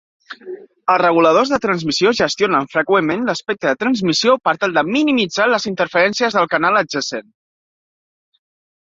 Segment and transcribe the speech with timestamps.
[0.91, 6.39] Els reguladors de transmissió gestionen freqüentment l'espectre de transmissió per tal de minimitzar les interferències
[6.39, 7.29] del canal adjacent.